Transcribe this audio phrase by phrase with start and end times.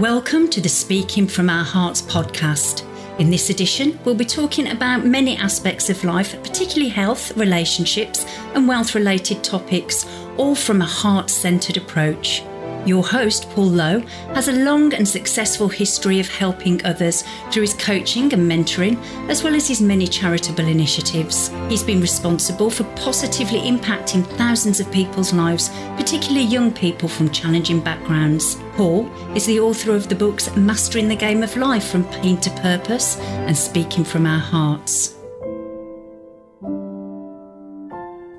[0.00, 2.84] Welcome to the Speaking from Our Hearts podcast.
[3.18, 8.68] In this edition, we'll be talking about many aspects of life, particularly health, relationships, and
[8.68, 10.04] wealth related topics,
[10.36, 12.42] all from a heart centered approach.
[12.84, 14.00] Your host, Paul Lowe,
[14.34, 19.42] has a long and successful history of helping others through his coaching and mentoring, as
[19.42, 21.48] well as his many charitable initiatives.
[21.70, 27.80] He's been responsible for positively impacting thousands of people's lives, particularly young people from challenging
[27.80, 28.58] backgrounds.
[28.76, 32.50] Paul is the author of the books Mastering the Game of Life from Pain to
[32.60, 35.14] Purpose and Speaking from Our Hearts.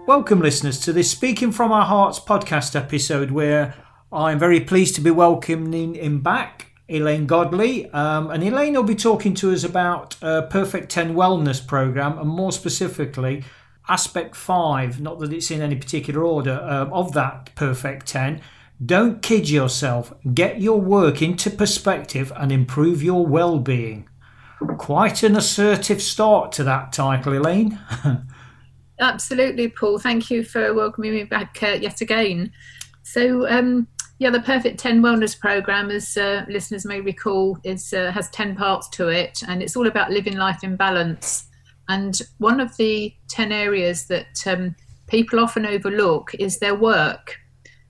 [0.06, 3.74] Welcome, listeners, to this Speaking from Our Hearts podcast episode where
[4.12, 7.90] I'm very pleased to be welcoming him back, Elaine Godley.
[7.90, 12.30] Um, and Elaine will be talking to us about a Perfect 10 Wellness Programme and
[12.30, 13.44] more specifically,
[13.90, 18.40] aspect 5, not that it's in any particular order, um, of that Perfect 10.
[18.86, 20.14] Don't kid yourself.
[20.34, 24.08] Get your work into perspective and improve your well being.
[24.78, 27.80] Quite an assertive start to that title, Elaine.
[29.00, 30.00] Absolutely, Paul.
[30.00, 32.52] Thank you for welcoming me back uh, yet again.
[33.04, 33.88] So, um,
[34.20, 38.56] yeah, the Perfect 10 Wellness Programme, as uh, listeners may recall, is uh, has 10
[38.56, 41.48] parts to it, and it's all about living life in balance.
[41.90, 44.76] And one of the 10 areas that um,
[45.08, 47.38] people often overlook is their work.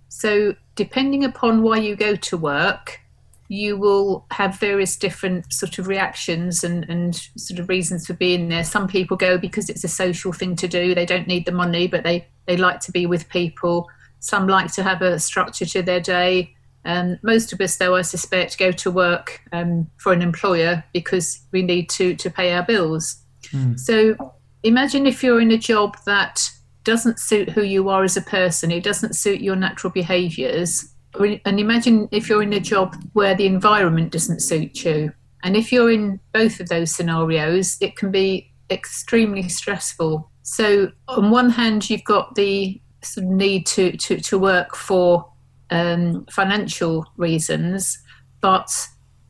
[0.10, 3.02] So, depending upon why you go to work,
[3.50, 8.48] you will have various different sort of reactions and, and sort of reasons for being
[8.48, 8.64] there.
[8.64, 10.96] Some people go because it's a social thing to do.
[10.96, 13.90] They don't need the money, but they, they like to be with people
[14.20, 16.54] some like to have a structure to their day.
[16.86, 21.42] Um, most of us, though, I suspect, go to work um, for an employer because
[21.52, 23.22] we need to to pay our bills.
[23.52, 23.80] Mm.
[23.80, 24.16] So
[24.64, 26.50] imagine if you're in a job that
[26.88, 30.94] doesn't suit who you are as a person, it doesn't suit your natural behaviours.
[31.20, 35.12] And imagine if you're in a job where the environment doesn't suit you.
[35.44, 40.32] And if you're in both of those scenarios, it can be extremely stressful.
[40.44, 45.30] So, on one hand, you've got the sort of need to, to, to work for
[45.70, 47.98] um, financial reasons,
[48.40, 48.70] but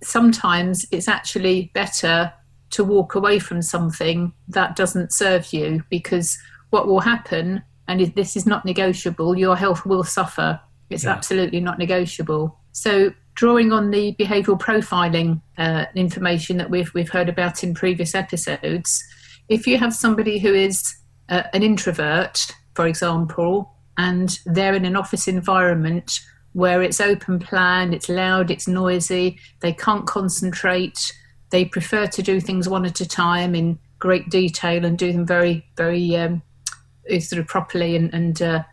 [0.04, 2.32] sometimes it's actually better
[2.70, 6.38] to walk away from something that doesn't serve you because
[6.70, 10.60] what will happen, and this is not negotiable, your health will suffer.
[10.90, 11.12] It's yeah.
[11.12, 12.58] absolutely not negotiable.
[12.72, 18.16] So, drawing on the behavioural profiling uh, information that we've we've heard about in previous
[18.16, 19.04] episodes,
[19.50, 20.96] if you have somebody who is
[21.30, 26.20] uh, an introvert for example, and they're in an office environment
[26.54, 31.12] where it's open plan, it's loud, it's noisy, they can't concentrate,
[31.50, 35.26] they prefer to do things one at a time in great detail and do them
[35.26, 36.44] very, very um,
[37.20, 38.64] sort of properly and, and uh,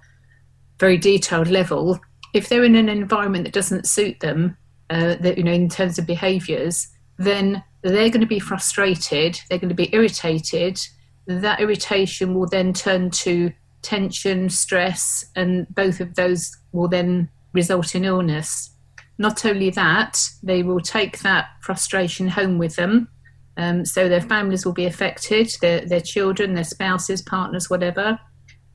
[0.79, 1.99] very detailed level.
[2.33, 4.57] If they're in an environment that doesn't suit them,
[4.91, 9.41] uh, that you know, in terms of behaviours, then they're going to be frustrated.
[9.49, 10.79] They're going to be irritated.
[11.27, 13.53] That irritation will then turn to
[13.83, 18.71] tension, stress, and both of those will then result in illness.
[19.19, 23.09] Not only that, they will take that frustration home with them.
[23.57, 28.19] Um, so their families will be affected, their, their children, their spouses, partners, whatever.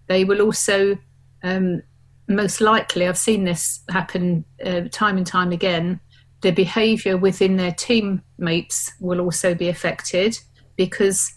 [0.08, 0.98] They will also,
[1.44, 1.82] um,
[2.28, 6.00] most likely, I've seen this happen uh, time and time again,
[6.42, 10.38] their behaviour within their teammates will also be affected
[10.78, 11.34] because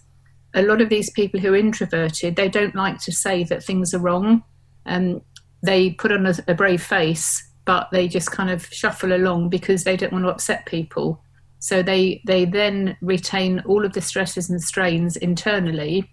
[0.54, 3.92] a lot of these people who are introverted, they don't like to say that things
[3.94, 4.44] are wrong.
[4.86, 5.22] Um,
[5.62, 9.84] they put on a, a brave face, but they just kind of shuffle along because
[9.84, 11.22] they don't want to upset people.
[11.62, 16.10] So they they then retain all of the stresses and strains internally.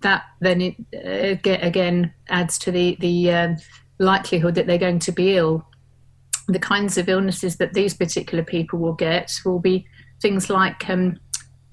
[0.00, 3.56] That then it, uh, again adds to the the uh,
[3.98, 5.66] likelihood that they're going to be ill.
[6.46, 9.86] The kinds of illnesses that these particular people will get will be
[10.22, 11.20] things like um,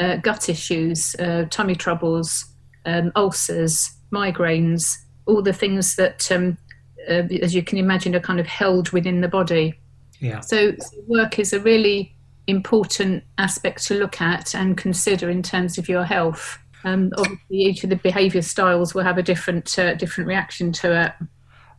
[0.02, 2.44] uh, gut issues, uh, tummy troubles,
[2.86, 4.94] um, ulcers, migraines,
[5.26, 6.58] all the things that, um,
[7.10, 9.80] uh, as you can imagine, are kind of held within the body.
[10.20, 10.42] Yeah.
[10.42, 12.15] So, so, work is a really
[12.48, 16.58] important aspect to look at and consider in terms of your health.
[16.84, 21.06] Um, obviously, each of the behaviour styles will have a different uh, different reaction to
[21.06, 21.28] it.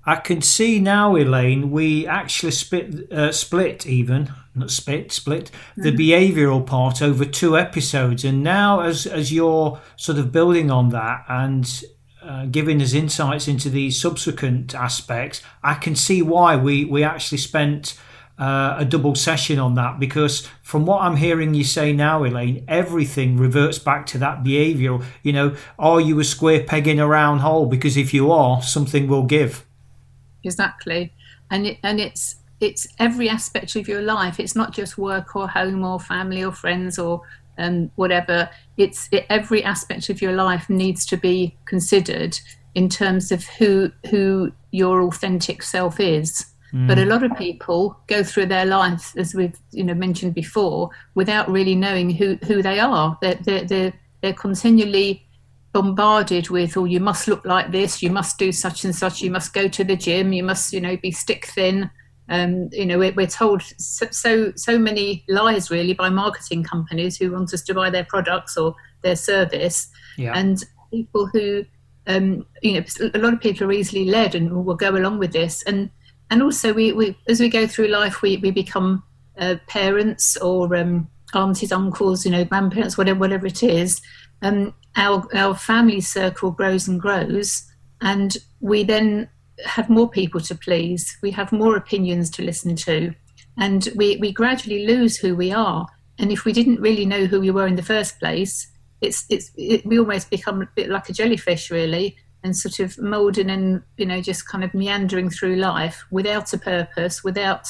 [0.09, 5.83] I can see now, Elaine, we actually split, uh, split even, not split, split mm-hmm.
[5.83, 8.25] the behavioural part over two episodes.
[8.25, 11.85] And now, as, as you're sort of building on that and
[12.23, 17.39] uh, giving us insights into these subsequent aspects, I can see why we, we actually
[17.39, 17.99] spent
[18.39, 22.65] uh, a double session on that because from what I'm hearing you say now, Elaine,
[22.69, 25.05] everything reverts back to that behavioural.
[25.23, 27.67] You know, are you a square peg in a round hole?
[27.67, 29.65] Because if you are, something will give
[30.45, 31.13] exactly
[31.51, 34.41] and it, and it's it's every aspect of your life.
[34.41, 37.21] It's not just work or home or family or friends or
[37.59, 38.49] um, whatever.
[38.77, 42.39] It's it, every aspect of your life needs to be considered
[42.75, 46.47] in terms of who who your authentic self is.
[46.77, 46.89] Mm.
[46.89, 50.91] But a lot of people go through their life, as we've you know mentioned before,
[51.15, 53.17] without really knowing who who they are.
[53.23, 55.27] They're they're they're, they're continually
[55.73, 58.03] bombarded with, "Oh, you must look like this.
[58.03, 59.23] You must do such and such.
[59.23, 60.35] You must go to the gym.
[60.35, 61.91] You must you know be stick thin."
[62.29, 67.17] Um, you know, we're, we're told so, so, so many lies really by marketing companies
[67.17, 69.89] who want us to buy their products or their service,
[70.19, 70.33] yeah.
[70.35, 71.65] and people who,
[72.09, 72.85] um, you know,
[73.15, 75.89] a lot of people are easily led and will go along with this, and
[76.31, 79.03] and also we, we as we go through life, we we become
[79.39, 84.01] uh, parents or um, aunties, uncles, you know, grandparents, whatever whatever it is.
[84.43, 87.65] Um, our our family circle grows and grows,
[88.01, 89.29] and we then
[89.65, 93.15] have more people to please, we have more opinions to listen to,
[93.59, 95.87] and we, we gradually lose who we are.
[96.19, 98.71] And if we didn't really know who we were in the first place,
[99.01, 102.99] it's it's it, we almost become a bit like a jellyfish, really, and sort of
[102.99, 107.69] molding and you know just kind of meandering through life without a purpose, without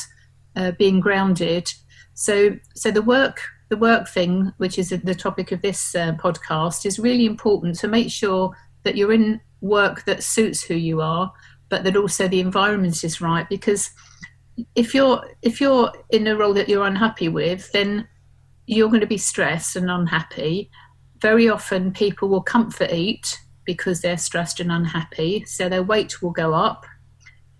[0.54, 1.72] uh, being grounded.
[2.14, 6.86] So so the work the work thing, which is the topic of this uh, podcast,
[6.86, 11.32] is really important to make sure that you're in work that suits who you are,
[11.68, 13.90] but that also the environment is right because
[14.74, 18.06] if you're if you're in a role that you're unhappy with then
[18.66, 20.70] you're going to be stressed and unhappy
[21.20, 26.30] very often people will comfort eat because they're stressed and unhappy so their weight will
[26.30, 26.86] go up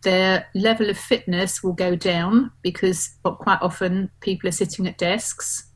[0.03, 5.71] their level of fitness will go down because quite often people are sitting at desks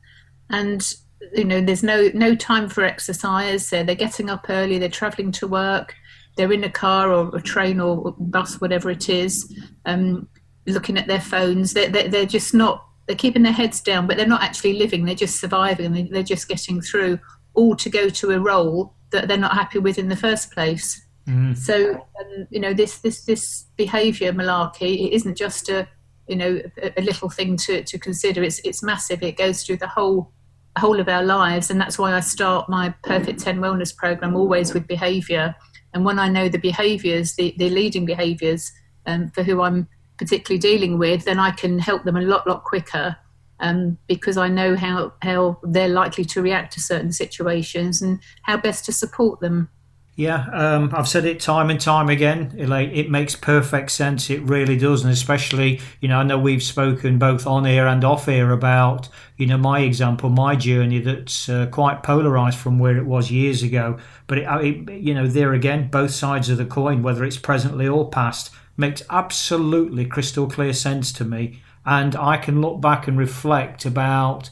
[0.49, 0.93] and
[1.33, 5.31] you know there's no no time for exercise so they're getting up early they're traveling
[5.31, 5.95] to work
[6.35, 9.53] they're in a car or a train or bus, whatever it is,
[9.85, 10.27] um,
[10.65, 11.73] looking at their phones.
[11.73, 15.05] They're, they're, they're, just not, they're keeping their heads down, but they're not actually living.
[15.05, 16.09] They're just surviving.
[16.11, 17.19] They're just getting through,
[17.53, 21.05] all to go to a role that they're not happy with in the first place.
[21.27, 21.57] Mm.
[21.57, 25.87] So, um, you know, this this this behaviour malarkey, it isn't just a
[26.27, 28.43] you know a, a, little thing to, to consider.
[28.43, 29.21] It's it's massive.
[29.23, 30.31] It goes through the whole
[30.77, 34.73] whole of our lives, and that's why I start my Perfect Ten Wellness program always
[34.73, 35.55] with behaviour
[35.93, 38.71] and when I know the behaviours, the, the leading behaviours
[39.05, 39.87] um, for who I'm
[40.17, 43.15] particularly dealing with, then I can help them a lot, lot quicker
[43.61, 48.57] um, because I know how, how they're likely to react to certain situations and how
[48.57, 49.69] best to support them.
[50.17, 52.53] Yeah, um, I've said it time and time again.
[52.57, 54.29] It, like, it makes perfect sense.
[54.29, 58.03] It really does, and especially, you know, I know we've spoken both on air and
[58.03, 62.97] off air about, you know, my example, my journey that's uh, quite polarized from where
[62.97, 63.97] it was years ago.
[64.27, 64.47] But it,
[64.89, 68.51] it, you know, there again, both sides of the coin, whether it's presently or past,
[68.75, 74.49] makes absolutely crystal clear sense to me, and I can look back and reflect about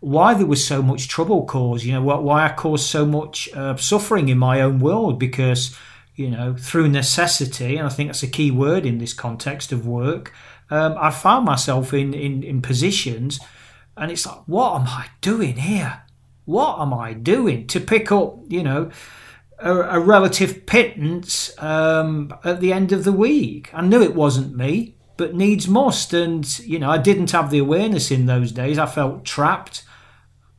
[0.00, 3.76] why there was so much trouble caused, you know, why I caused so much uh,
[3.76, 5.76] suffering in my own world because,
[6.14, 9.86] you know, through necessity, and I think that's a key word in this context of
[9.86, 10.32] work,
[10.70, 13.40] um, I found myself in, in, in positions
[13.96, 16.02] and it's like, what am I doing here?
[16.44, 18.90] What am I doing to pick up, you know,
[19.58, 23.70] a, relative pittance um, at the end of the week?
[23.72, 26.12] I knew it wasn't me, but needs must.
[26.12, 28.78] And, you know, I didn't have the awareness in those days.
[28.78, 29.82] I felt trapped.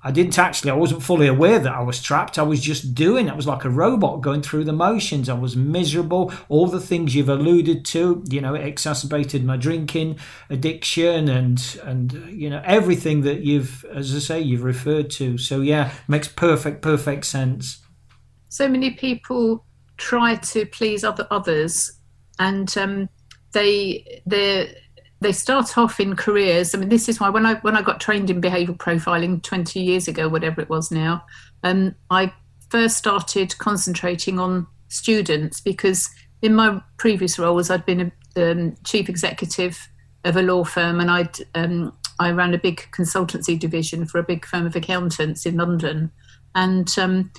[0.04, 2.40] I didn't actually, I wasn't fully aware that I was trapped.
[2.40, 5.28] I was just doing, I was like a robot going through the motions.
[5.28, 6.32] I was miserable.
[6.48, 10.18] All the things you've alluded to, you know, it exacerbated my drinking
[10.50, 15.38] addiction and, and, you know, everything that you've, as I say, you've referred to.
[15.38, 17.80] So, yeah, makes perfect, perfect sense.
[18.50, 19.66] So many people
[19.98, 22.00] try to please other others
[22.40, 23.10] and um,
[23.58, 24.68] they, they're,
[25.20, 26.74] they start off in careers.
[26.74, 29.80] I mean, this is why when I when I got trained in behavioural profiling twenty
[29.82, 31.26] years ago, whatever it was now,
[31.64, 32.34] um, I
[32.70, 36.10] first started concentrating on students because
[36.42, 39.90] in my previous roles I'd been a um, chief executive
[40.24, 44.24] of a law firm and I'd um, I ran a big consultancy division for a
[44.24, 46.12] big firm of accountants in London,
[46.54, 47.32] and um,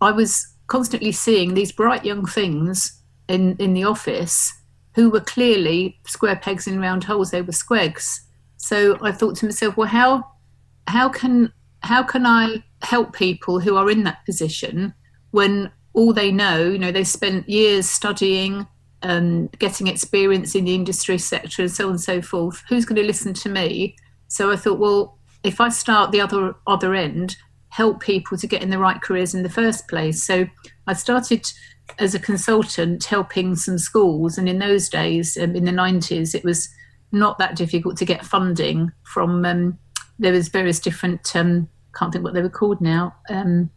[0.00, 4.52] I was constantly seeing these bright young things in in the office
[4.98, 7.30] who were clearly square pegs in round holes.
[7.30, 8.18] They were squegs.
[8.56, 10.28] So I thought to myself, well, how
[10.88, 11.52] how can
[11.84, 14.92] how can I help people who are in that position
[15.30, 18.66] when all they know, you know, they spent years studying,
[19.02, 22.64] um, getting experience in the industry sector, and so on and so forth.
[22.68, 23.94] Who's going to listen to me?
[24.26, 27.36] So I thought, well, if I start the other other end,
[27.68, 30.24] help people to get in the right careers in the first place.
[30.24, 30.46] So
[30.88, 31.46] I started
[31.98, 34.38] as a consultant helping some schools.
[34.38, 36.68] And in those days, um, in the 90s, it was
[37.12, 39.44] not that difficult to get funding from.
[39.44, 39.78] Um,
[40.18, 41.34] there was various different.
[41.36, 43.14] Um, can't think what they were called now.
[43.28, 43.70] Um,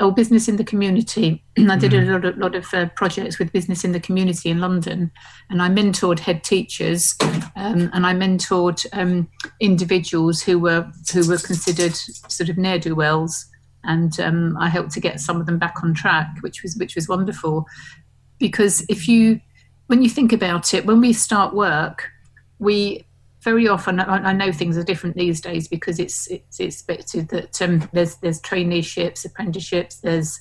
[0.00, 1.44] oh, business in the community.
[1.58, 2.08] I did mm.
[2.08, 5.10] a lot of, lot of uh, projects with business in the community in London,
[5.50, 7.14] and I mentored head teachers,
[7.56, 9.28] um, and I mentored um,
[9.60, 13.46] individuals who were who were considered sort of ne'er do wells,
[13.86, 16.94] and um, I helped to get some of them back on track, which was which
[16.94, 17.66] was wonderful,
[18.38, 19.40] because if you
[19.86, 22.10] when you think about it, when we start work,
[22.58, 23.04] we
[23.42, 27.88] very often I, know things are different these days because it's it's expected that um,
[27.92, 30.40] there's there's traineeships, apprenticeships, there's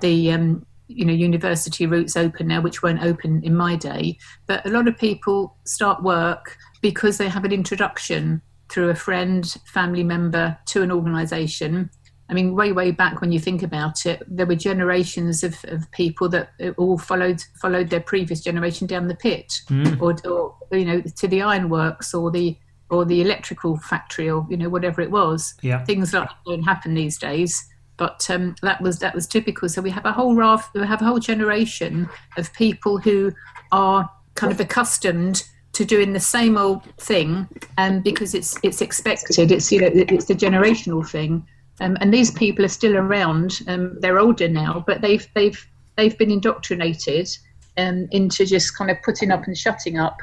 [0.00, 4.18] the um, you know university routes open now, which weren't open in my day.
[4.46, 9.56] But a lot of people start work because they have an introduction through a friend,
[9.66, 11.90] family member to an organisation.
[12.28, 15.90] I mean, way way back when you think about it, there were generations of, of
[15.90, 20.00] people that all followed followed their previous generation down the pit, mm.
[20.00, 22.56] or, or you know to the ironworks or the
[22.90, 25.54] or the electrical factory or you know whatever it was.
[25.62, 25.84] Yeah.
[25.84, 27.68] Things like that don't happen these days.
[27.96, 29.68] But um, that was that was typical.
[29.68, 33.32] So we have a whole raft, we have a whole generation of people who
[33.70, 37.48] are kind of accustomed to doing the same old thing,
[37.78, 41.46] and um, because it's it's expected, it's you know it's a generational thing.
[41.80, 43.60] Um, and these people are still around.
[43.66, 47.28] Um, they're older now, but they've they've they've been indoctrinated
[47.76, 50.18] um, into just kind of putting up and shutting up.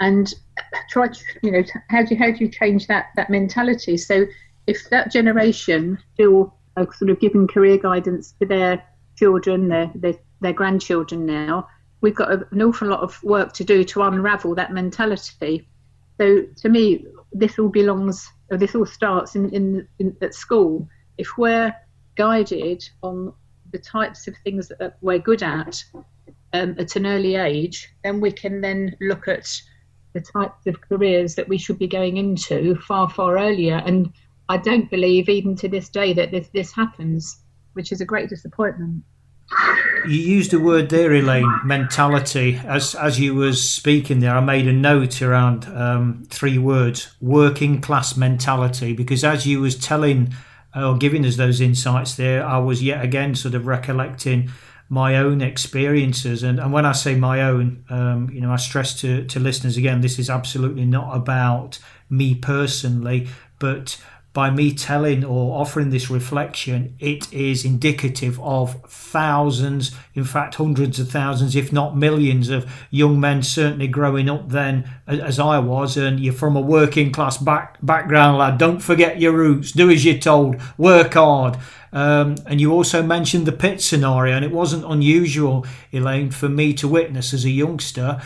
[0.00, 0.32] And
[0.90, 3.96] try, to, you know, how do you, how do you change that that mentality?
[3.96, 4.26] So
[4.66, 8.84] if that generation still are sort of giving career guidance to their
[9.16, 11.66] children, their their, their grandchildren now,
[12.00, 15.66] we've got an awful lot of work to do to unravel that mentality.
[16.20, 20.88] So to me, this all belongs this all starts in, in, in, at school.
[21.18, 21.74] If we're
[22.16, 23.32] guided on
[23.72, 25.82] the types of things that we're good at
[26.52, 29.60] um, at an early age, then we can then look at
[30.14, 33.82] the types of careers that we should be going into far, far earlier.
[33.84, 34.12] And
[34.48, 37.42] I don't believe, even to this day, that this, this happens,
[37.74, 39.04] which is a great disappointment.
[40.06, 42.60] You used a word there, Elaine, mentality.
[42.64, 47.80] As as you was speaking there, I made a note around um, three words: working
[47.80, 48.92] class mentality.
[48.92, 50.34] Because as you was telling
[50.74, 54.50] or giving us those insights there, I was yet again sort of recollecting
[54.88, 56.42] my own experiences.
[56.42, 59.76] And, and when I say my own, um, you know, I stress to, to listeners
[59.76, 61.78] again, this is absolutely not about
[62.08, 63.28] me personally,
[63.58, 64.02] but
[64.38, 71.00] by me telling or offering this reflection, it is indicative of thousands, in fact, hundreds
[71.00, 75.96] of thousands, if not millions, of young men certainly growing up then as I was.
[75.96, 78.58] And you're from a working class back, background, lad.
[78.58, 79.72] Don't forget your roots.
[79.72, 80.62] Do as you're told.
[80.76, 81.56] Work hard.
[81.92, 86.74] Um, and you also mentioned the pit scenario, and it wasn't unusual, Elaine, for me
[86.74, 88.22] to witness as a youngster.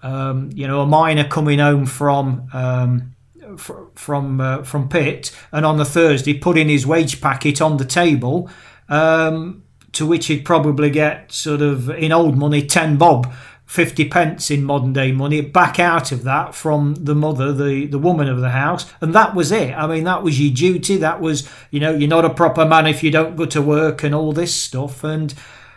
[0.00, 3.15] Um, you know, a miner coming home from um,
[3.56, 8.50] from uh, from Pitt, and on the Thursday putting his wage packet on the table,
[8.88, 13.32] um, to which he'd probably get sort of in old money ten bob.
[13.66, 17.98] 50 pence in modern day money back out of that from the mother the the
[17.98, 21.20] woman of the house and that was it i mean that was your duty that
[21.20, 24.14] was you know you're not a proper man if you don't go to work and
[24.14, 25.34] all this stuff and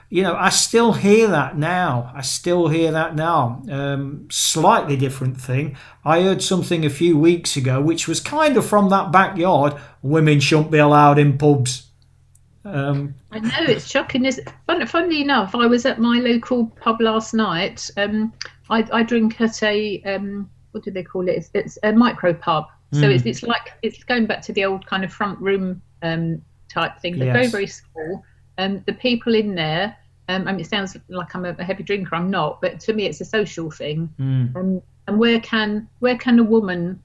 [0.09, 2.11] you know, I still hear that now.
[2.15, 3.61] I still hear that now.
[3.69, 5.77] Um, slightly different thing.
[6.03, 9.75] I heard something a few weeks ago, which was kind of from that backyard.
[10.01, 11.89] Women shouldn't be allowed in pubs.
[12.65, 14.25] Um, I know it's shocking.
[14.25, 17.89] Is fun, funnily enough, I was at my local pub last night.
[17.95, 18.33] Um,
[18.69, 21.37] I, I, drink at a um, what do they call it?
[21.37, 22.65] It's, it's a micro pub.
[22.91, 23.15] So mm.
[23.15, 26.99] it's, it's like it's going back to the old kind of front room um, type
[26.99, 27.17] thing.
[27.17, 27.35] They're yes.
[27.35, 28.23] very very small.
[28.57, 29.95] Um, the people in there,
[30.29, 32.15] um, I mean, it sounds like I'm a, heavy drinker.
[32.15, 34.13] I'm not, but to me, it's a social thing.
[34.19, 34.55] Mm.
[34.55, 37.01] Um, and where can where can a woman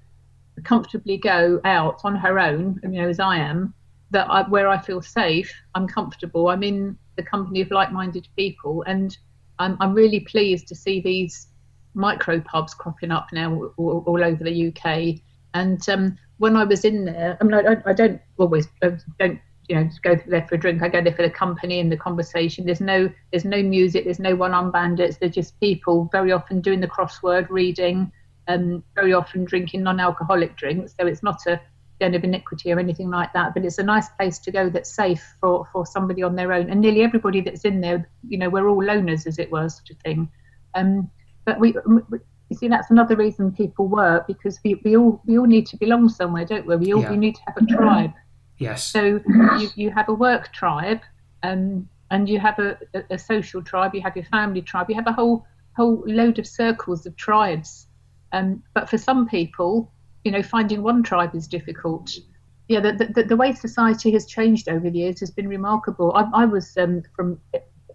[0.62, 2.78] comfortably go out on her own?
[2.82, 3.72] You know, as I am,
[4.10, 6.48] that I, where I feel safe, I'm comfortable.
[6.48, 9.16] I'm in the company of like-minded people, and
[9.58, 11.46] I'm, I'm really pleased to see these
[11.94, 15.20] micro pubs cropping up now all, all over the UK.
[15.54, 19.40] And um, when I was in there, I mean, I, I don't always I don't
[19.68, 20.82] you know just go there for a drink.
[20.82, 22.66] I go there for the company and the conversation.
[22.66, 24.04] There's no there's no music.
[24.04, 25.16] There's no one on bandits.
[25.16, 28.12] They're just people very often doing the crossword, reading,
[28.46, 30.94] and um, very often drinking non-alcoholic drinks.
[30.98, 31.60] So it's not a
[32.00, 33.54] den of iniquity or anything like that.
[33.54, 36.70] But it's a nice place to go that's safe for for somebody on their own.
[36.70, 39.90] And nearly everybody that's in there, you know, we're all loners as it were, sort
[39.90, 40.28] of thing.
[40.74, 41.10] Um,
[41.44, 41.74] but we.
[42.50, 45.78] You see, that's another reason people work because we, we all we all need to
[45.78, 46.76] belong somewhere, don't we?
[46.76, 47.10] We all yeah.
[47.10, 48.12] we need to have a tribe.
[48.58, 48.84] Yes.
[48.84, 49.20] So
[49.58, 51.00] you, you have a work tribe,
[51.42, 53.94] um, and you have a, a, a, social tribe.
[53.94, 54.88] You have your family tribe.
[54.88, 55.46] You have a whole
[55.76, 57.88] whole load of circles of tribes,
[58.32, 59.92] Um, but for some people,
[60.24, 62.10] you know, finding one tribe is difficult.
[62.68, 66.12] Yeah, the, the, the way society has changed over the years has been remarkable.
[66.14, 67.40] I, I was um, from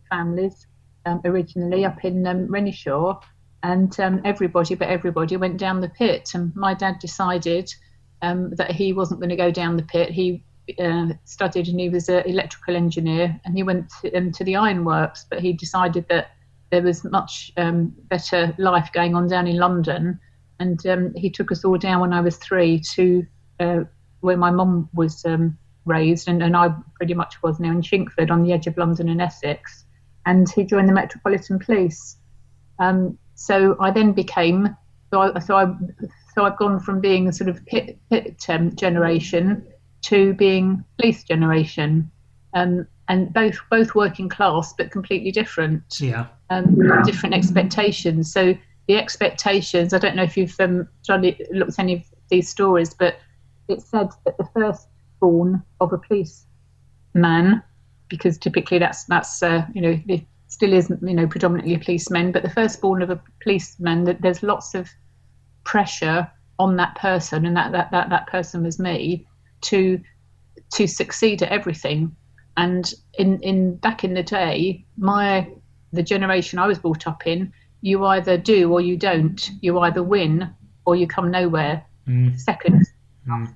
[0.10, 0.68] families
[1.06, 3.22] um, originally up in um, Renishaw,
[3.63, 6.32] and um, everybody but everybody went down the pit.
[6.34, 7.74] And my dad decided
[8.22, 10.12] um, that he wasn't going to go down the pit.
[10.12, 10.44] He
[10.78, 14.56] uh, studied and he was an electrical engineer, and he went to, um, to the
[14.56, 15.26] ironworks.
[15.30, 16.32] But he decided that
[16.72, 20.20] there was much um, better life going on down in London,
[20.60, 23.26] and um, he took us all down when I was three to
[23.60, 23.80] uh,
[24.22, 28.30] where my mum was um, raised, and, and I pretty much was now in Chingford
[28.30, 29.86] on the edge of London and Essex.
[30.26, 32.18] And he joined the Metropolitan Police.
[32.78, 34.76] Um, so I then became
[35.12, 35.74] so I, so I
[36.36, 39.66] so I've gone from being a sort of pit, pit um, generation
[40.03, 42.10] to being police generation,
[42.53, 45.84] um, and both both working class but completely different.
[46.00, 46.27] Yeah.
[46.50, 48.32] Um, different expectations.
[48.32, 48.56] So
[48.89, 49.94] the expectations.
[49.94, 53.20] I don't know if you've um, looked at any of these stories, but
[53.68, 56.48] it said that the firstborn of a police
[57.13, 57.62] man,
[58.10, 62.41] because typically that's that's uh, you know it still isn't you know predominantly policemen, but
[62.41, 64.89] the firstborn of a policeman that there's lots of
[65.65, 66.27] pressure
[66.58, 69.27] on that person, and that that that, that person was me
[69.62, 70.00] to
[70.74, 72.16] to succeed at everything.
[72.58, 75.48] And in in back in the day, my
[75.94, 77.51] the generation I was brought up in,
[77.82, 79.50] you either do or you don't.
[79.62, 80.54] You either win
[80.86, 81.86] or you come nowhere.
[82.08, 82.39] Mm.
[82.39, 82.86] Second,
[83.28, 83.56] mm.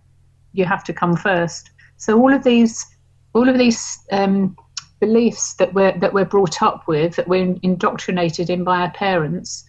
[0.53, 1.71] you have to come first.
[1.97, 2.85] So all of these,
[3.33, 4.55] all of these um,
[4.99, 9.65] beliefs that we're that we're brought up with, that we're indoctrinated in by our parents,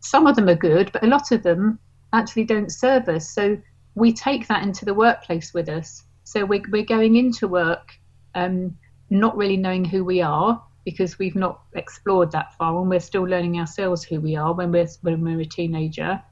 [0.00, 1.78] some of them are good, but a lot of them
[2.12, 3.28] actually don't serve us.
[3.28, 3.58] So
[3.98, 6.04] we take that into the workplace with us.
[6.24, 7.92] So we're, we're going into work
[8.34, 8.76] um,
[9.10, 13.24] not really knowing who we are because we've not explored that far and we're still
[13.24, 16.22] learning ourselves who we are when we're, when we're a teenager.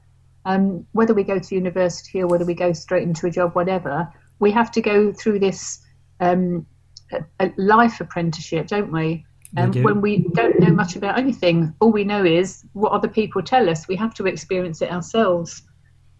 [0.45, 4.11] Um, whether we go to university or whether we go straight into a job, whatever,
[4.39, 5.79] we have to go through this
[6.19, 6.65] um,
[7.39, 9.25] a life apprenticeship, don't we?
[9.55, 9.83] Um, do.
[9.83, 13.69] When we don't know much about anything, all we know is what other people tell
[13.69, 13.87] us.
[13.87, 15.61] We have to experience it ourselves.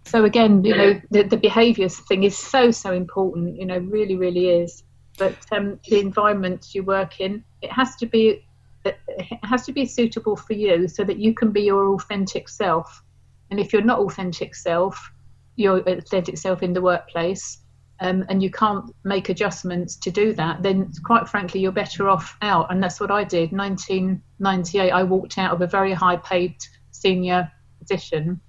[0.07, 3.57] So again, you know, the, the behaviours thing is so so important.
[3.57, 4.83] You know, really, really is.
[5.17, 8.45] But um, the environment you work in, it has to be
[8.85, 8.97] it
[9.43, 13.03] has to be suitable for you, so that you can be your authentic self.
[13.51, 15.11] And if you're not authentic self,
[15.57, 17.59] your authentic self in the workplace,
[17.99, 22.37] um, and you can't make adjustments to do that, then quite frankly, you're better off
[22.41, 22.71] out.
[22.71, 23.51] And that's what I did.
[23.51, 26.55] 1998, I walked out of a very high paid
[26.91, 28.39] senior position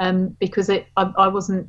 [0.00, 1.68] um, because it, I, I, wasn't.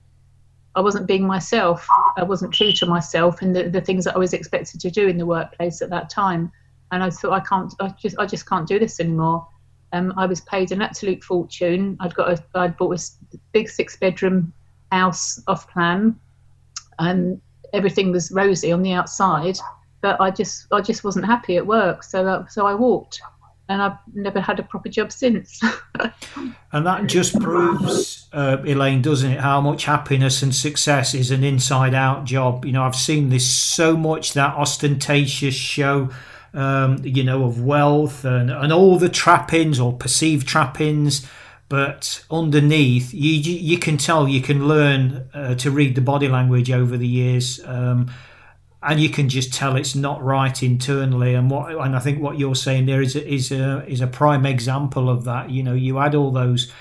[0.75, 1.87] I wasn't being myself.
[2.17, 5.07] I wasn't true to myself and the, the things that I was expected to do
[5.07, 6.51] in the workplace at that time.
[6.91, 7.73] And I thought I can't.
[7.79, 8.17] I just.
[8.19, 9.47] I just can't do this anymore.
[9.91, 11.97] Um, I was paid an absolute fortune.
[11.99, 12.31] I'd got.
[12.31, 14.53] A, I'd bought a big six bedroom
[14.91, 16.19] house off plan
[16.99, 17.41] and
[17.73, 19.57] everything was rosy on the outside.
[20.01, 23.21] But I just I just wasn't happy at work, so uh, so I walked,
[23.69, 25.61] and I've never had a proper job since.
[26.71, 31.43] and that just proves, uh, Elaine, doesn't it, how much happiness and success is an
[31.43, 32.65] inside-out job.
[32.65, 36.09] You know, I've seen this so much that ostentatious show.
[36.51, 41.29] Um, you know, of wealth and, and all the trappings or perceived trappings
[41.69, 46.71] but underneath you you can tell you can learn uh, to read the body language
[46.71, 48.09] over the years um,
[48.81, 52.39] and you can just tell it's not right internally and what and I think what
[52.39, 55.73] you're saying there is a, is a is a prime example of that you know
[55.73, 56.71] you add all those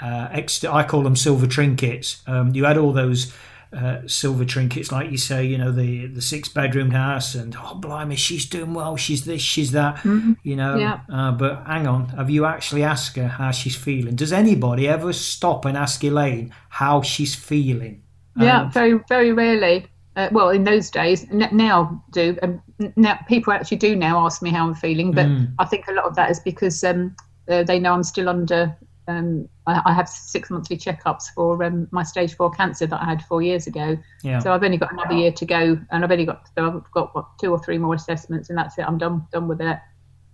[0.00, 3.32] uh, extra I call them silver trinkets um, you add all those
[3.70, 7.74] uh, silver trinkets, like you say, you know, the the six bedroom house, and oh,
[7.74, 10.32] blimey, she's doing well, she's this, she's that, mm-hmm.
[10.42, 10.76] you know.
[10.76, 11.00] Yeah.
[11.12, 14.16] Uh, but hang on, have you actually asked her how she's feeling?
[14.16, 18.04] Does anybody ever stop and ask Elaine how she's feeling?
[18.36, 19.86] Yeah, um, very, very rarely.
[20.18, 22.36] Uh, well, in those days, n- now do.
[22.42, 22.60] Um,
[22.96, 25.54] now people actually do now ask me how I'm feeling, but mm.
[25.60, 27.14] I think a lot of that is because um,
[27.48, 28.76] uh, they know I'm still under
[29.06, 33.04] um, I, I, have six monthly checkups for um, my stage four cancer that I
[33.04, 33.96] had four years ago.
[34.24, 34.40] Yeah.
[34.40, 37.14] So I've only got another year to go, and I've only got so I've got
[37.14, 38.82] what, two or three more assessments, and that's it.
[38.82, 39.78] I'm done done with it.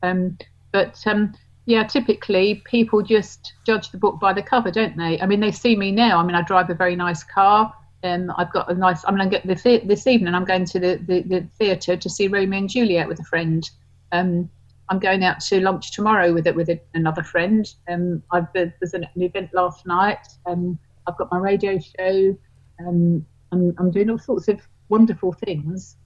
[0.03, 0.39] Um,
[0.73, 1.35] but um,
[1.67, 5.21] yeah, typically people just judge the book by the cover, don't they?
[5.21, 6.19] I mean, they see me now.
[6.19, 7.73] I mean, I drive a very nice car.
[8.05, 9.03] Um, I've got a nice.
[9.05, 10.35] I'm going to get the, this evening.
[10.35, 13.69] I'm going to the, the, the theatre to see Romeo and Juliet with a friend.
[14.13, 14.51] Um,
[14.91, 17.67] I'm going out to lunch tomorrow with it with a, another friend.
[17.89, 20.29] Um, I've there's an, an, event last night.
[20.47, 22.37] Um, I've got my radio show.
[22.81, 25.97] Um, I'm, I'm doing all sorts of wonderful things.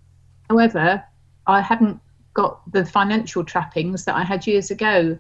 [0.49, 1.03] However,
[1.49, 2.01] I haven't
[2.35, 5.19] got the financial trappings that I had years ago.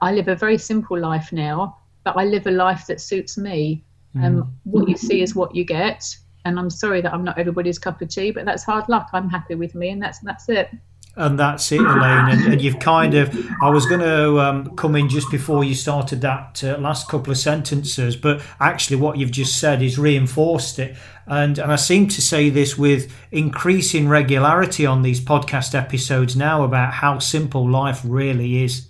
[0.00, 1.78] I live a very simple life now.
[2.04, 3.84] but I live a life that suits me.
[4.16, 4.24] Mm.
[4.24, 6.04] Um, what you see is what you get,
[6.44, 9.08] and I'm sorry that I'm not everybody's cup of tea, but that's hard luck.
[9.12, 10.70] I'm happy with me, and that's that's it
[11.16, 12.28] and that's it, Elaine.
[12.28, 15.74] And, and, you've kind of, I was going to um, come in just before you
[15.74, 20.78] started that uh, last couple of sentences, but actually, what you've just said is reinforced
[20.78, 20.96] it.
[21.26, 26.62] And, and I seem to say this with increasing regularity on these podcast episodes now
[26.62, 28.88] about how simple life really is.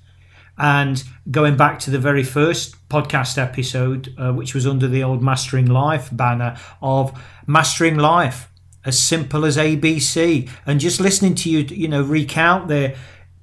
[0.61, 5.23] And going back to the very first podcast episode, uh, which was under the old
[5.23, 8.51] Mastering Life banner of Mastering Life,
[8.85, 10.51] as simple as ABC.
[10.67, 12.95] And just listening to you, you know, recount there,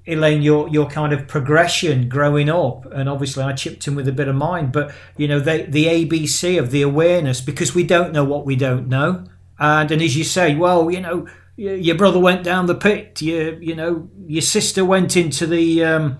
[0.06, 4.13] Elaine, your your kind of progression growing up, and obviously I chipped in with a
[4.13, 8.13] bit of mine, but you know, the the ABC of the awareness because we don't
[8.13, 9.25] know what we don't know,
[9.60, 11.27] and and as you say, well, you know,
[11.58, 15.84] your brother went down the pit, you you know, your sister went into the.
[15.84, 16.19] Um,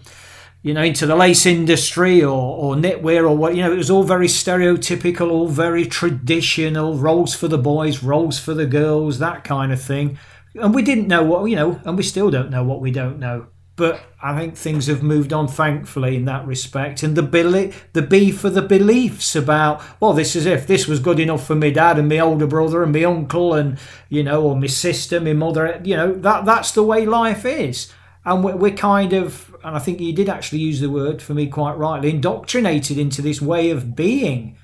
[0.68, 3.90] you know, into the lace industry or, or knitwear or what, you know, it was
[3.90, 9.46] all very stereotypical, all very traditional, roles for the boys, roles for the girls, that
[9.46, 10.20] kind of thing.
[10.56, 13.18] And we didn't know what, you know, and we still don't know what we don't
[13.18, 13.48] know.
[13.78, 17.02] But I think things have moved on, thankfully, in that respect.
[17.02, 21.00] And the beli- the B for the beliefs about, well, this is if this was
[21.00, 23.78] good enough for my dad and my older brother and my uncle and,
[24.10, 27.94] you know, or my sister, my mother, you know, that that's the way life is.
[28.28, 31.34] And we're, we're kind of and I think you did actually use the word for
[31.34, 34.58] me quite rightly, indoctrinated into this way of being.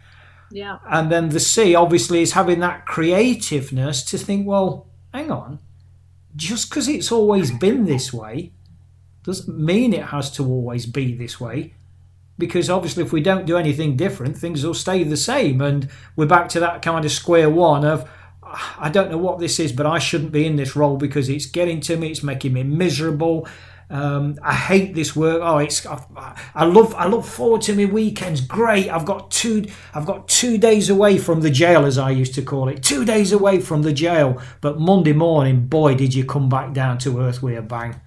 [0.52, 0.78] Yeah.
[0.90, 5.60] And then the C obviously is having that creativeness to think, well, hang on,
[6.36, 8.54] just because it's always been this way
[9.24, 11.74] doesn't mean it has to always be this way.
[12.38, 15.62] Because obviously, if we don't do anything different, things will stay the same.
[15.62, 18.10] And we're back to that kind of square one of,
[18.78, 21.46] I don't know what this is, but I shouldn't be in this role because it's
[21.46, 23.48] getting to me, it's making me miserable.
[23.90, 25.42] Um, I hate this work.
[25.44, 26.04] Oh, it's I,
[26.56, 28.42] I, love I look forward to my weekends.
[28.42, 28.90] Great.
[28.90, 32.42] I've got two I've got two days away from the jail, as I used to
[32.42, 32.82] call it.
[32.82, 34.42] Two days away from the jail.
[34.62, 38.00] But Monday morning, boy, did you come back down to earth with a bang.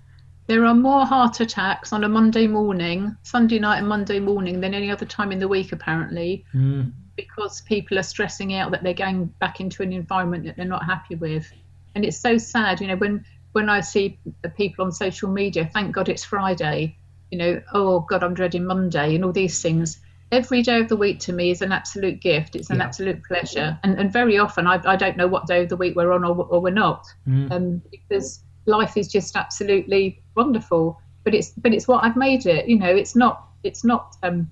[0.48, 4.74] There are more heart attacks on a Monday morning, Sunday night and Monday morning than
[4.74, 6.92] any other time in the week, apparently, mm.
[7.16, 10.84] Because people are stressing out that they're going back into an environment that they're not
[10.84, 11.50] happy with.
[11.94, 14.18] And it's so sad, you know, when when I see
[14.54, 16.94] people on social media, thank God it's Friday,
[17.30, 19.98] you know, oh God, I'm dreading Monday and all these things.
[20.30, 22.54] Every day of the week to me is an absolute gift.
[22.54, 22.84] It's an yeah.
[22.84, 23.78] absolute pleasure.
[23.82, 26.24] And, and very often I, I don't know what day of the week we're on
[26.24, 27.50] or, or we're not mm.
[27.50, 31.00] um, because life is just absolutely wonderful.
[31.24, 32.68] But it's but it's what I've made it.
[32.68, 34.50] You know, it's not it's not um,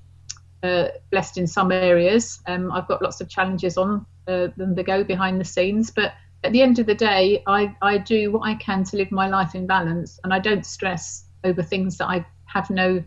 [0.64, 2.40] uh, blessed in some areas.
[2.46, 6.14] Um, I've got lots of challenges on uh, them that go behind the scenes, but
[6.42, 9.28] at the end of the day, I, I do what I can to live my
[9.28, 13.02] life in balance and I don't stress over things that I have no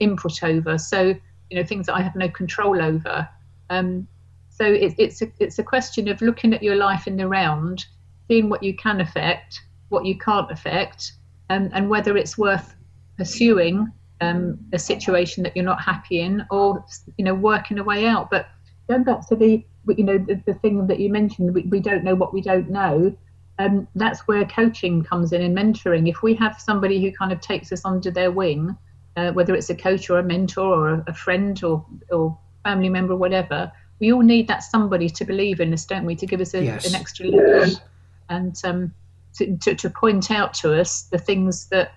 [0.00, 0.78] input over.
[0.78, 1.14] So,
[1.50, 3.28] you know, things that I have no control over.
[3.70, 4.06] Um,
[4.48, 7.84] so it, it's, a, it's a question of looking at your life in the round,
[8.28, 11.12] seeing what you can affect, what you can't affect,
[11.50, 12.74] um, and whether it's worth
[13.16, 16.84] pursuing um, a situation that you're not happy in or,
[17.18, 18.30] you know, working a way out.
[18.30, 18.46] But
[18.88, 19.64] going back to the
[19.96, 22.70] you know the, the thing that you mentioned we, we don't know what we don't
[22.70, 23.14] know
[23.58, 27.40] um, that's where coaching comes in and mentoring if we have somebody who kind of
[27.40, 28.76] takes us under their wing
[29.16, 32.88] uh, whether it's a coach or a mentor or a, a friend or, or family
[32.88, 36.26] member or whatever we all need that somebody to believe in us don't we to
[36.26, 36.86] give us a, yes.
[36.86, 37.80] an extra lift
[38.28, 38.92] and um,
[39.34, 41.92] to, to, to, point out to us the things that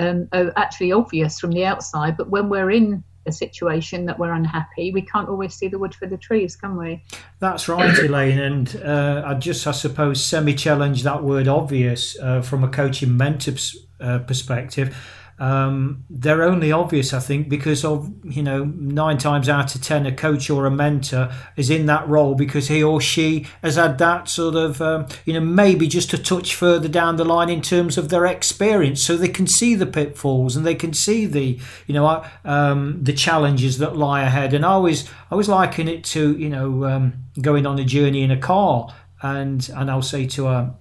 [0.00, 4.32] um, are actually obvious from the outside but when we're in a situation that we're
[4.32, 7.02] unhappy, we can't always see the wood for the trees, can we?
[7.38, 8.38] That's right, Elaine.
[8.38, 13.16] And uh, I just, I suppose, semi challenge that word obvious uh, from a coaching
[13.16, 13.54] mentor
[14.00, 14.96] uh, perspective
[15.40, 20.04] um, they're only obvious, I think, because of you know nine times out of ten,
[20.04, 23.96] a coach or a mentor is in that role because he or she has had
[23.98, 27.62] that sort of um, you know maybe just a touch further down the line in
[27.62, 31.58] terms of their experience, so they can see the pitfalls and they can see the
[31.86, 34.52] you know um, the challenges that lie ahead.
[34.52, 38.22] And I always I always liken it to you know um, going on a journey
[38.22, 40.74] in a car, and and I'll say to a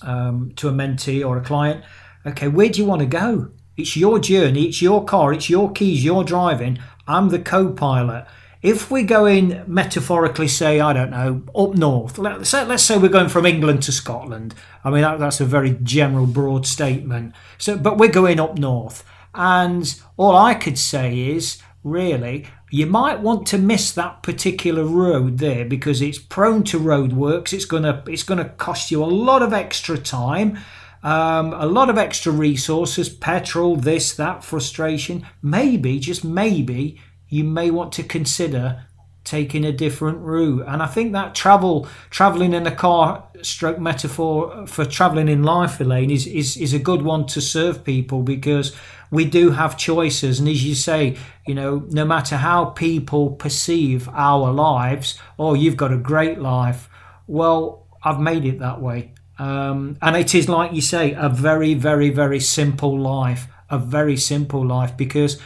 [0.00, 1.84] um, to a mentee or a client,
[2.24, 3.50] okay, where do you want to go?
[3.76, 6.78] It's your journey, it's your car, it's your keys, you're driving.
[7.06, 8.26] I'm the co pilot.
[8.62, 13.08] If we're going metaphorically, say, I don't know, up north, let's say, let's say we're
[13.08, 14.54] going from England to Scotland.
[14.82, 17.34] I mean, that, that's a very general, broad statement.
[17.58, 19.04] So, but we're going up north.
[19.34, 25.38] And all I could say is, really, you might want to miss that particular road
[25.38, 27.52] there because it's prone to roadworks.
[27.52, 30.58] It's gonna it's gonna cost you a lot of extra time.
[31.04, 35.26] Um, a lot of extra resources, petrol, this, that, frustration.
[35.42, 38.86] Maybe, just maybe, you may want to consider
[39.22, 40.64] taking a different route.
[40.66, 45.78] And I think that travel, traveling in a car, stroke metaphor for traveling in life,
[45.78, 48.74] Elaine, is, is, is a good one to serve people because
[49.10, 50.40] we do have choices.
[50.40, 55.76] And as you say, you know, no matter how people perceive our lives, oh, you've
[55.76, 56.88] got a great life.
[57.26, 59.12] Well, I've made it that way.
[59.38, 63.48] Um, and it is, like you say, a very, very, very simple life.
[63.70, 65.40] A very simple life because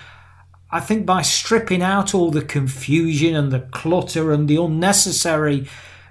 [0.71, 5.67] I think by stripping out all the confusion and the clutter and the unnecessary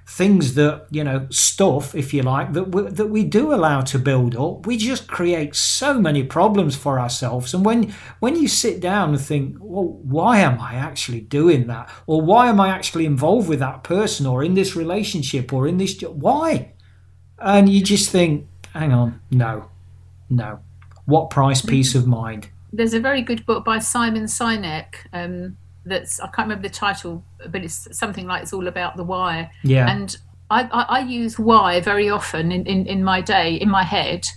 [0.08, 4.00] things that you know stuff if you like that we, that we do allow to
[4.00, 8.80] build up we just create so many problems for ourselves and when when you sit
[8.80, 13.06] down and think well why am i actually doing that or why am i actually
[13.06, 16.72] involved with that person or in this relationship or in this why
[17.40, 19.70] and you just think hang on no
[20.30, 20.60] no
[21.06, 25.56] what price peace of mind there's a very good book by Simon Sinek um,
[25.88, 29.50] that's I can't remember the title, but it's something like it's all about the why.
[29.64, 29.90] Yeah.
[29.90, 30.16] And
[30.50, 34.28] I, I, I use why very often in, in, in my day, in my head.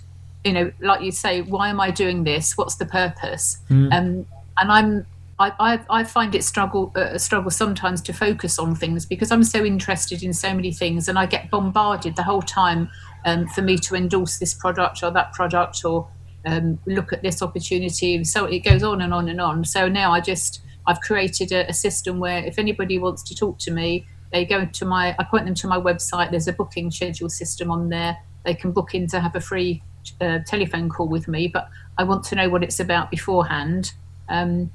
[0.43, 2.57] You know, like you say, why am I doing this?
[2.57, 3.59] What's the purpose?
[3.69, 3.93] Mm.
[3.93, 4.25] Um,
[4.57, 5.05] and I'm
[5.41, 9.43] I, I, I, find it struggle uh, struggle sometimes to focus on things because I'm
[9.43, 12.89] so interested in so many things and I get bombarded the whole time
[13.25, 16.07] um, for me to endorse this product or that product or
[16.45, 18.23] um, look at this opportunity.
[18.23, 19.65] So it goes on and on and on.
[19.65, 23.57] So now I just I've created a, a, system where if anybody wants to talk
[23.59, 26.29] to me, they go to my I point them to my website.
[26.29, 28.17] There's a booking schedule system on there.
[28.45, 29.81] They can book in to have a free
[30.19, 33.93] uh, telephone call with me, but I want to know what it's about beforehand.
[34.29, 34.71] Um,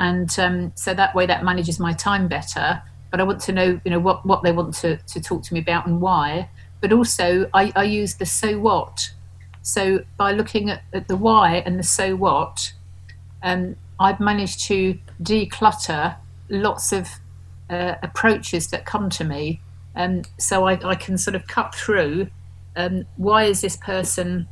[0.00, 2.82] and um, so that way that manages my time better.
[3.12, 5.54] But I want to know, you know, what, what they want to, to talk to
[5.54, 6.48] me about and why.
[6.80, 9.10] But also, I, I use the so what
[9.62, 12.72] so by looking at, at the why and the so what,
[13.42, 16.16] um, I've managed to declutter
[16.48, 17.08] lots of
[17.68, 19.60] uh, approaches that come to me.
[19.94, 22.28] Um, so I, I, can sort of cut through
[22.76, 24.48] um, why is this person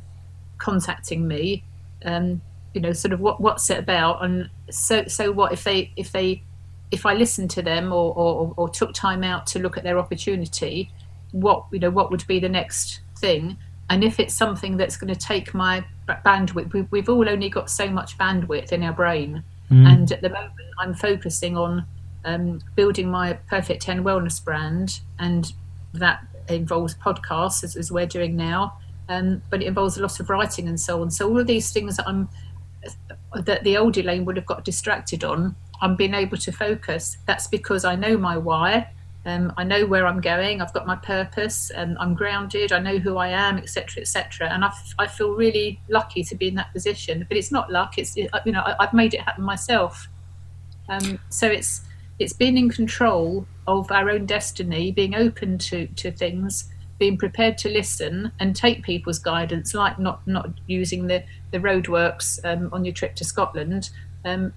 [0.57, 1.63] contacting me?
[2.03, 2.41] Um,
[2.73, 4.23] you know, sort of what what's it about?
[4.23, 6.43] And so so what if they if they
[6.91, 9.99] if I listened to them or, or, or took time out to look at their
[9.99, 10.91] opportunity,
[11.31, 13.57] what you know what would be the next thing?
[13.89, 17.69] and if it's something that's going to take my bandwidth we, we've all only got
[17.69, 19.87] so much bandwidth in our brain mm.
[19.87, 21.85] and at the moment i'm focusing on
[22.25, 25.53] um, building my perfect 10 wellness brand and
[25.93, 28.77] that involves podcasts as, as we're doing now
[29.07, 31.71] um, but it involves a lot of writing and so on so all of these
[31.71, 32.29] things that i'm
[33.35, 37.47] that the old elaine would have got distracted on i'm being able to focus that's
[37.47, 38.87] because i know my why
[39.25, 40.61] um, I know where I'm going.
[40.61, 42.71] I've got my purpose, and I'm grounded.
[42.71, 44.49] I know who I am, etc., etc.
[44.49, 47.25] And I, I feel really lucky to be in that position.
[47.27, 47.97] But it's not luck.
[47.97, 50.07] It's it, you know I, have made it happen myself.
[50.87, 51.81] Um, so it's
[52.17, 57.57] it's being in control of our own destiny, being open to to things, being prepared
[57.59, 62.85] to listen and take people's guidance, like not not using the the roadworks um, on
[62.85, 63.89] your trip to Scotland.
[64.25, 64.53] Um,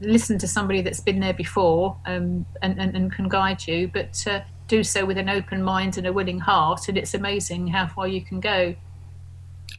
[0.00, 4.24] listen to somebody that's been there before um, and, and, and, can guide you, but
[4.26, 6.88] uh, do so with an open mind and a willing heart.
[6.88, 8.76] And it's amazing how far you can go.